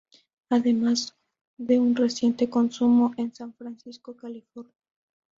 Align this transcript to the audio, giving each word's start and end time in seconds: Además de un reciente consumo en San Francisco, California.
Además 0.49 1.15
de 1.59 1.79
un 1.79 1.95
reciente 1.95 2.49
consumo 2.49 3.13
en 3.17 3.35
San 3.35 3.53
Francisco, 3.53 4.15
California. 4.17 4.73